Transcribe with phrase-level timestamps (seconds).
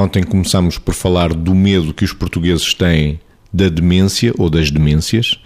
[0.00, 3.20] Ontem começámos por falar do medo que os portugueses têm
[3.52, 5.38] da demência ou das demências.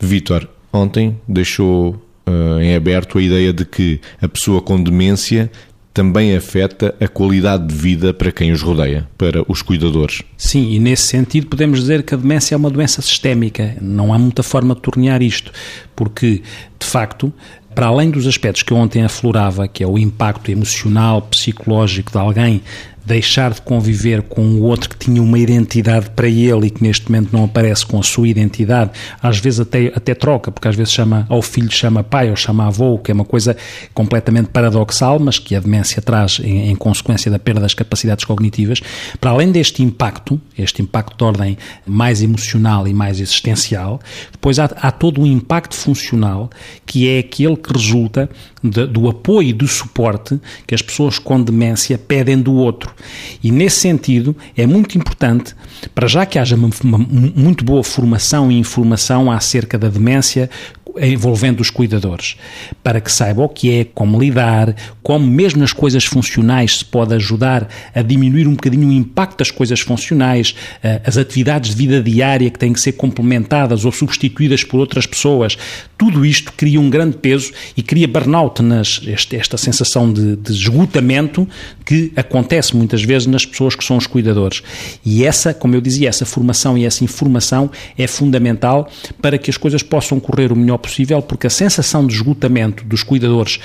[0.00, 1.90] Vítor, ontem deixou
[2.26, 5.48] uh, em aberto a ideia de que a pessoa com demência
[5.94, 10.22] também afeta a qualidade de vida para quem os rodeia, para os cuidadores.
[10.36, 13.76] Sim, e nesse sentido podemos dizer que a demência é uma doença sistémica.
[13.80, 15.52] Não há muita forma de tornear isto,
[15.94, 16.42] porque,
[16.80, 17.32] de facto,
[17.76, 22.18] para além dos aspectos que eu ontem aflorava, que é o impacto emocional, psicológico de
[22.18, 22.60] alguém
[23.04, 27.10] deixar de conviver com o outro que tinha uma identidade para ele e que neste
[27.10, 28.90] momento não aparece com a sua identidade,
[29.22, 32.66] às vezes até, até troca, porque às vezes chama ao filho chama pai ou chama
[32.66, 33.56] avô, que é uma coisa
[33.94, 38.80] completamente paradoxal, mas que a demência traz em, em consequência da perda das capacidades cognitivas.
[39.20, 44.64] Para além deste impacto, este impacto de ordem mais emocional e mais existencial, depois há,
[44.64, 46.50] há todo um impacto funcional
[46.86, 48.28] que é aquele que resulta
[48.62, 52.89] de, do apoio e do suporte que as pessoas com demência pedem do outro.
[53.42, 55.54] E nesse sentido é muito importante,
[55.94, 60.50] para já que haja uma, uma muito boa formação e informação acerca da demência,
[61.00, 62.36] envolvendo os cuidadores,
[62.82, 67.14] para que saibam o que é, como lidar, como mesmo nas coisas funcionais se pode
[67.14, 72.02] ajudar a diminuir um bocadinho o impacto das coisas funcionais, eh, as atividades de vida
[72.02, 75.56] diária que têm que ser complementadas ou substituídas por outras pessoas.
[75.96, 80.52] Tudo isto cria um grande peso e cria burnout, nas, este, esta sensação de, de
[80.52, 81.46] esgotamento
[81.84, 84.62] que acontece muitas vezes nas pessoas que são os cuidadores.
[85.04, 89.56] E essa, como eu dizia, essa formação e essa informação é fundamental para que as
[89.56, 93.60] coisas possam correr o melhor possível, porque a sensação de esgotamento dos cuidadores,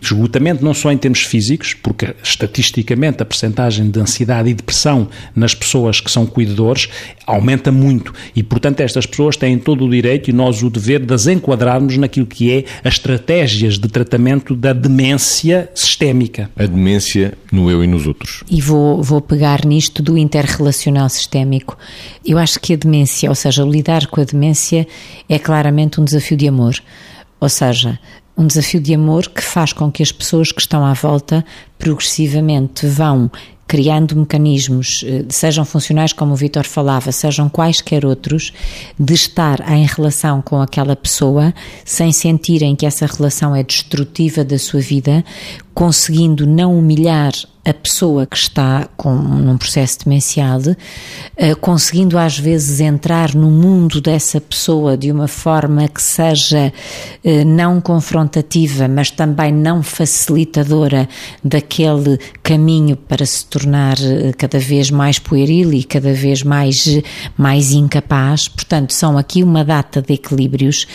[0.00, 5.54] esgotamento não só em termos físicos, porque estatisticamente a percentagem de ansiedade e depressão nas
[5.54, 6.88] pessoas que são cuidadores
[7.26, 11.14] aumenta muito e, portanto, estas pessoas têm todo o direito e nós o dever de
[11.14, 16.50] as enquadrarmos naquilo que é as estratégias de tratamento da demência sistémica.
[16.56, 18.42] A demência no eu e nos outros.
[18.50, 21.76] E vou, vou pegar nisto do interrelacional sistémico.
[22.24, 24.86] Eu acho que a demência, ou seja, lidar com a demência
[25.28, 26.59] é claramente um desafio de amor.
[27.40, 27.98] Ou seja,
[28.36, 31.44] um desafio de amor que faz com que as pessoas que estão à volta
[31.78, 33.30] progressivamente vão
[33.70, 38.52] criando mecanismos, eh, sejam funcionais, como o Vitor falava, sejam quaisquer outros,
[38.98, 41.54] de estar em relação com aquela pessoa
[41.84, 45.24] sem sentirem que essa relação é destrutiva da sua vida,
[45.74, 47.32] conseguindo não humilhar
[47.64, 54.00] a pessoa que está com, num processo demencial, uh, conseguindo às vezes entrar no mundo
[54.00, 56.72] dessa pessoa de uma forma que seja
[57.22, 61.08] uh, não confrontativa, mas também não facilitadora
[61.44, 67.00] daquele caminho para se tornar uh, cada vez mais pueril e cada vez mais,
[67.36, 68.48] mais incapaz.
[68.48, 70.86] Portanto, são aqui uma data de equilíbrios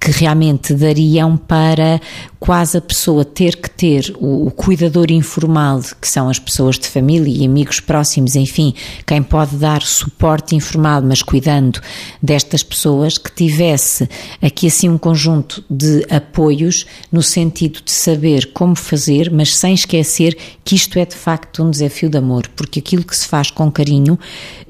[0.00, 2.00] que realmente dariam para
[2.40, 6.86] quase a pessoa ter que ter o, o, cuidador informal, que são as pessoas de
[6.86, 8.72] família e amigos próximos, enfim,
[9.04, 11.80] quem pode dar suporte informal, mas cuidando
[12.22, 14.08] destas pessoas, que tivesse
[14.40, 20.38] aqui assim um conjunto de apoios no sentido de saber como fazer, mas sem esquecer
[20.64, 23.72] que isto é de facto um desafio de amor, porque aquilo que se faz com
[23.72, 24.16] carinho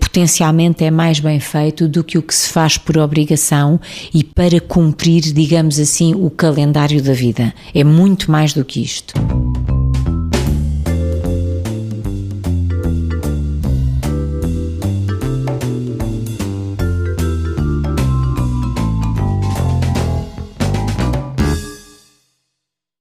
[0.01, 3.79] potencialmente é mais bem feito do que o que se faz por obrigação
[4.15, 7.55] e para cumprir, digamos assim, o calendário da vida.
[7.75, 9.13] É muito mais do que isto.